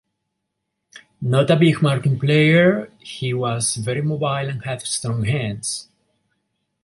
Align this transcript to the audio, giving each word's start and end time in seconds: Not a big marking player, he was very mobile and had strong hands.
Not 1.21 1.51
a 1.51 1.55
big 1.55 1.83
marking 1.83 2.17
player, 2.19 2.91
he 2.97 3.35
was 3.35 3.75
very 3.75 4.01
mobile 4.01 4.49
and 4.49 4.65
had 4.65 4.81
strong 4.81 5.25
hands. 5.25 5.89